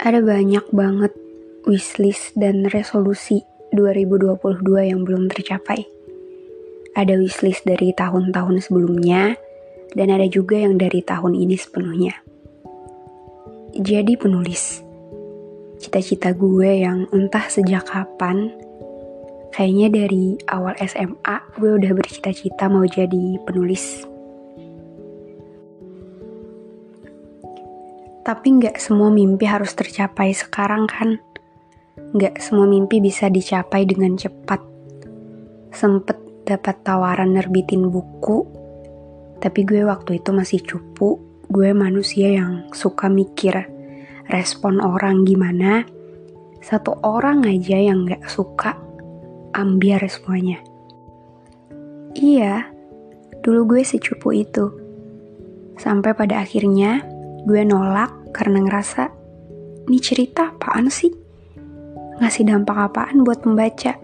[0.00, 1.12] Ada banyak banget
[1.68, 3.44] wishlist dan resolusi
[3.76, 5.84] 2022 yang belum tercapai.
[6.96, 9.36] Ada wishlist dari tahun-tahun sebelumnya,
[9.92, 12.16] dan ada juga yang dari tahun ini sepenuhnya.
[13.76, 14.80] Jadi penulis,
[15.76, 18.56] cita-cita gue yang entah sejak kapan,
[19.52, 24.09] kayaknya dari awal SMA gue udah bercita-cita mau jadi penulis.
[28.20, 31.16] Tapi nggak semua mimpi harus tercapai sekarang kan?
[32.12, 34.60] Nggak semua mimpi bisa dicapai dengan cepat.
[35.72, 38.44] Sempet dapat tawaran nerbitin buku,
[39.40, 41.16] tapi gue waktu itu masih cupu.
[41.50, 43.66] Gue manusia yang suka mikir
[44.30, 45.82] respon orang gimana.
[46.60, 48.76] Satu orang aja yang nggak suka,
[49.56, 50.60] ambiar semuanya.
[52.14, 52.68] Iya,
[53.40, 54.68] dulu gue secupu itu.
[55.80, 57.00] Sampai pada akhirnya
[57.48, 59.08] gue nolak karena ngerasa
[59.88, 61.10] ini cerita apaan sih?
[62.20, 63.96] Ngasih dampak apaan buat pembaca?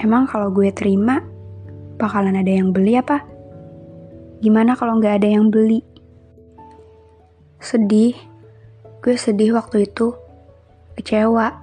[0.00, 1.20] Emang kalau gue terima,
[2.00, 3.20] bakalan ada yang beli apa?
[4.40, 5.84] Gimana kalau nggak ada yang beli?
[7.60, 8.16] Sedih,
[9.04, 10.16] gue sedih waktu itu,
[10.96, 11.60] kecewa.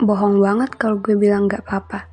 [0.00, 2.06] Bohong banget kalau gue bilang nggak apa-apa.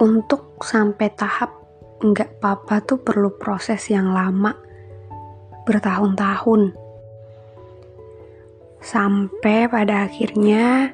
[0.00, 1.52] Untuk sampai tahap
[2.00, 4.69] nggak apa-apa tuh perlu proses yang lama,
[5.64, 6.76] bertahun-tahun
[8.80, 10.88] Sampai pada akhirnya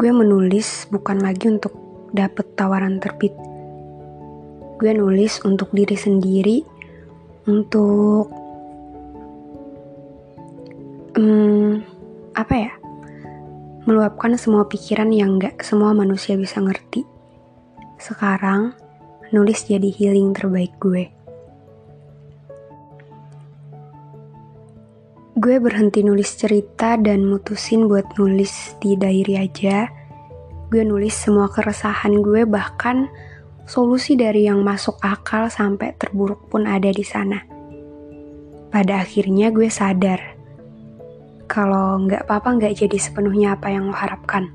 [0.00, 1.76] gue menulis bukan lagi untuk
[2.16, 3.36] dapet tawaran terbit.
[4.80, 6.64] Gue nulis untuk diri sendiri,
[7.44, 8.32] untuk
[11.20, 11.84] um,
[12.32, 12.72] apa ya?
[13.84, 17.04] Meluapkan semua pikiran yang gak semua manusia bisa ngerti.
[18.00, 18.72] Sekarang,
[19.36, 21.12] nulis jadi healing terbaik gue.
[25.40, 29.88] Gue berhenti nulis cerita dan mutusin buat nulis di diary aja.
[30.68, 33.08] Gue nulis semua keresahan gue bahkan
[33.64, 37.40] solusi dari yang masuk akal sampai terburuk pun ada di sana.
[38.68, 40.20] Pada akhirnya gue sadar
[41.48, 44.52] kalau nggak apa-apa nggak jadi sepenuhnya apa yang lo harapkan.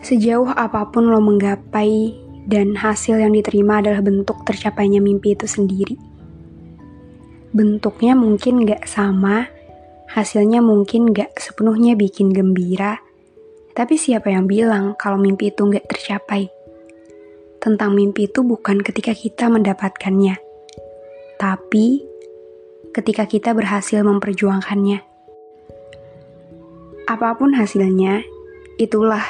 [0.00, 2.16] Sejauh apa pun lo menggapai
[2.48, 6.13] dan hasil yang diterima adalah bentuk tercapainya mimpi itu sendiri
[7.54, 9.46] bentuknya mungkin gak sama,
[10.10, 12.98] hasilnya mungkin gak sepenuhnya bikin gembira,
[13.78, 16.50] tapi siapa yang bilang kalau mimpi itu gak tercapai?
[17.62, 20.34] Tentang mimpi itu bukan ketika kita mendapatkannya,
[21.38, 22.02] tapi
[22.90, 24.98] ketika kita berhasil memperjuangkannya.
[27.06, 28.26] Apa pun hasilnya,
[28.82, 29.22] itulah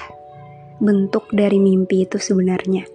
[0.80, 2.93] bentuk dari mimpi itu sebenarnya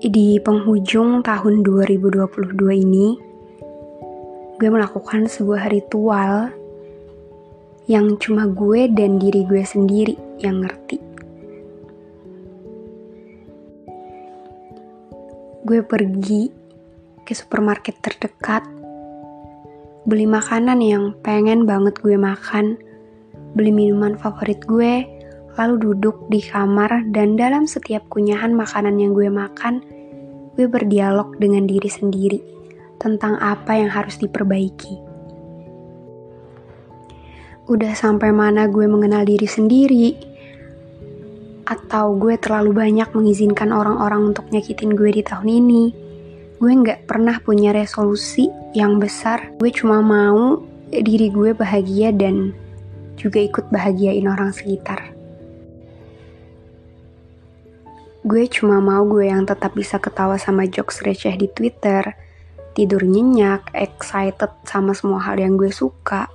[0.00, 3.20] di penghujung tahun 2022 ini,
[4.56, 6.56] gue melakukan sebuah ritual
[7.84, 10.96] yang cuma gue dan diri gue sendiri yang ngerti.
[15.68, 16.48] Gue pergi
[17.28, 18.64] ke supermarket terdekat,
[20.08, 22.80] beli makanan yang pengen banget gue makan,
[23.52, 25.19] beli minuman favorit gue,
[25.58, 29.82] lalu duduk di kamar dan dalam setiap kunyahan makanan yang gue makan,
[30.54, 32.40] gue berdialog dengan diri sendiri
[33.00, 35.00] tentang apa yang harus diperbaiki.
[37.70, 40.30] Udah sampai mana gue mengenal diri sendiri,
[41.70, 45.84] atau gue terlalu banyak mengizinkan orang-orang untuk nyakitin gue di tahun ini.
[46.58, 50.60] Gue gak pernah punya resolusi yang besar, gue cuma mau
[50.90, 52.50] diri gue bahagia dan
[53.14, 55.09] juga ikut bahagiain orang sekitar.
[58.20, 62.04] Gue cuma mau gue yang tetap bisa ketawa sama jokes receh di Twitter,
[62.76, 66.28] tidur nyenyak, excited sama semua hal yang gue suka,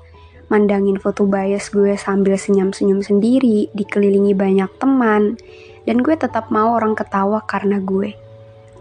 [0.49, 5.37] mandangin foto bias gue sambil senyum-senyum sendiri, dikelilingi banyak teman,
[5.85, 8.17] dan gue tetap mau orang ketawa karena gue.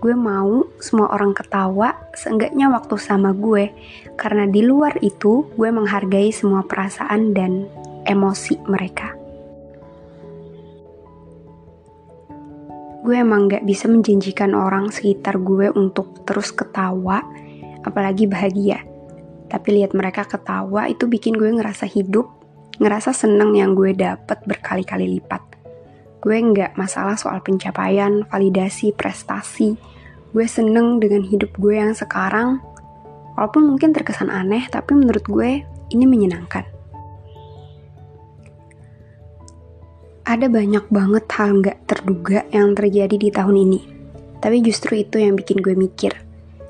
[0.01, 3.69] Gue mau semua orang ketawa, seenggaknya waktu sama gue,
[4.17, 7.69] karena di luar itu gue menghargai semua perasaan dan
[8.09, 9.24] emosi mereka.
[13.05, 17.21] Gue emang gak bisa menjanjikan orang sekitar gue untuk terus ketawa,
[17.85, 18.81] apalagi bahagia.
[19.53, 22.33] Tapi lihat mereka ketawa itu bikin gue ngerasa hidup,
[22.81, 25.45] ngerasa seneng yang gue dapet berkali-kali lipat.
[26.25, 29.77] Gue nggak masalah soal pencapaian, validasi, prestasi.
[30.33, 32.65] Gue seneng dengan hidup gue yang sekarang.
[33.37, 35.61] Walaupun mungkin terkesan aneh, tapi menurut gue
[35.93, 36.74] ini menyenangkan.
[40.35, 43.81] Ada banyak banget hal nggak terduga yang terjadi di tahun ini.
[44.43, 46.11] Tapi justru itu yang bikin gue mikir.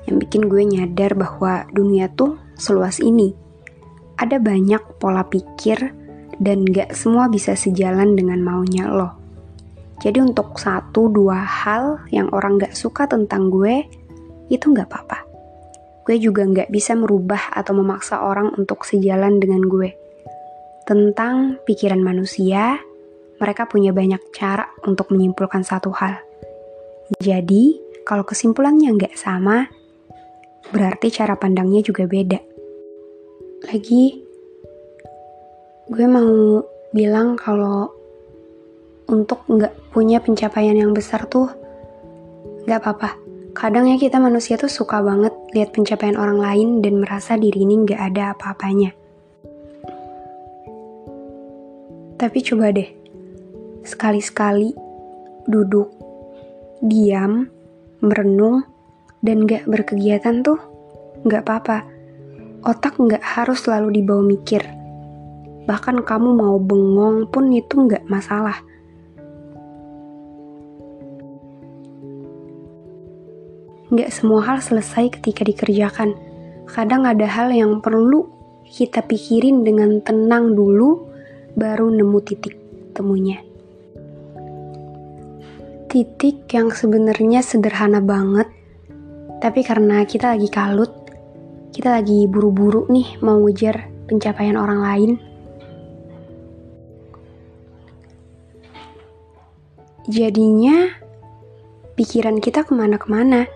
[0.05, 3.33] yang bikin gue nyadar bahwa dunia tuh seluas ini.
[4.21, 5.81] Ada banyak pola pikir
[6.37, 9.17] dan gak semua bisa sejalan dengan maunya lo.
[10.05, 13.81] Jadi untuk satu dua hal yang orang gak suka tentang gue,
[14.53, 15.25] itu gak apa-apa.
[16.05, 19.89] Gue juga gak bisa merubah atau memaksa orang untuk sejalan dengan gue.
[20.85, 22.77] Tentang pikiran manusia,
[23.45, 26.17] mereka punya banyak cara untuk menyimpulkan satu hal.
[27.21, 29.69] Jadi, kalau kesimpulannya nggak sama,
[30.73, 32.41] berarti cara pandangnya juga beda.
[33.69, 34.17] Lagi,
[35.93, 37.93] gue mau bilang kalau
[39.05, 41.45] untuk nggak punya pencapaian yang besar tuh
[42.65, 43.21] nggak apa-apa.
[43.53, 47.85] Kadang ya kita manusia tuh suka banget lihat pencapaian orang lain dan merasa diri ini
[47.85, 48.91] nggak ada apa-apanya.
[52.15, 53.04] Tapi coba deh,
[53.85, 54.73] sekali-sekali
[55.45, 55.93] duduk,
[56.81, 57.45] diam,
[58.01, 58.65] merenung,
[59.21, 60.57] dan gak berkegiatan tuh
[61.25, 61.85] gak apa-apa.
[62.65, 64.65] Otak gak harus selalu dibawa mikir.
[65.69, 68.57] Bahkan kamu mau bengong pun itu gak masalah.
[73.93, 76.17] Gak semua hal selesai ketika dikerjakan.
[76.65, 78.33] Kadang ada hal yang perlu
[78.65, 81.05] kita pikirin dengan tenang dulu,
[81.53, 82.57] baru nemu titik
[82.97, 83.54] temunya
[85.89, 88.49] titik yang sebenarnya sederhana banget,
[89.41, 90.91] tapi karena kita lagi kalut,
[91.75, 95.11] kita lagi buru-buru nih mau ngejar pencapaian orang lain.
[100.05, 100.93] Jadinya
[101.97, 103.49] pikiran kita ke mana-kemana.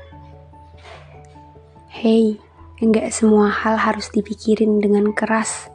[1.94, 2.42] Hey,
[2.82, 5.69] enggak semua hal harus dipikirin dengan keras.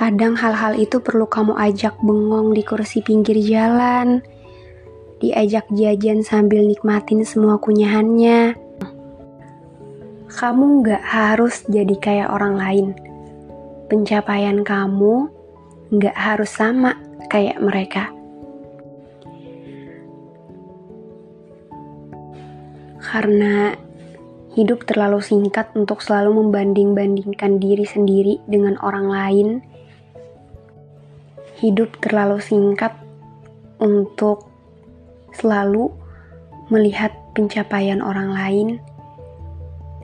[0.00, 4.24] Kadang hal-hal itu perlu kamu ajak bengong di kursi pinggir jalan,
[5.20, 8.56] diajak jajan sambil nikmatin semua kunyahannya.
[10.32, 12.86] Kamu gak harus jadi kayak orang lain.
[13.92, 15.28] Pencapaian kamu
[16.00, 16.96] gak harus sama
[17.28, 18.08] kayak mereka.
[23.04, 23.76] Karena
[24.56, 29.48] hidup terlalu singkat untuk selalu membanding-bandingkan diri sendiri dengan orang lain
[31.60, 32.96] hidup terlalu singkat
[33.76, 34.48] untuk
[35.36, 35.92] selalu
[36.72, 38.68] melihat pencapaian orang lain.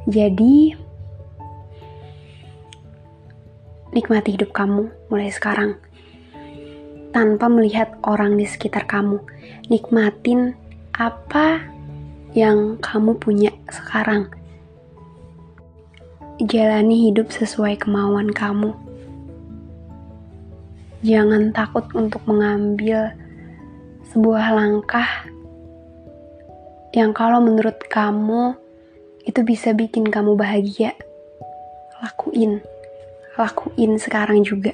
[0.07, 0.77] Jadi,
[3.97, 5.81] nikmati hidup kamu mulai sekarang
[7.17, 9.17] tanpa melihat orang di sekitar kamu.
[9.73, 10.53] Nikmatin
[10.93, 11.65] apa
[12.37, 14.29] yang kamu punya sekarang.
[16.37, 18.86] Jalani hidup sesuai kemauan kamu
[21.05, 23.13] jangan takut untuk mengambil
[24.13, 25.29] sebuah langkah
[26.97, 28.57] yang kalau menurut kamu
[29.27, 30.97] itu bisa bikin kamu bahagia.
[32.01, 32.63] Lakuin,
[33.37, 34.73] lakuin sekarang juga.